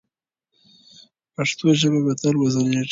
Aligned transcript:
پښتو 1.35 1.65
ژبه 1.79 1.99
به 2.05 2.13
تل 2.21 2.35
وځلیږي. 2.39 2.79